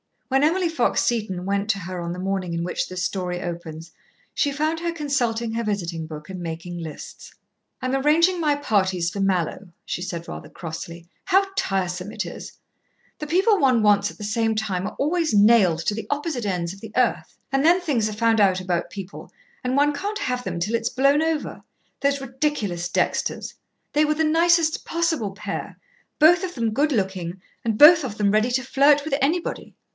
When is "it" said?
12.13-12.25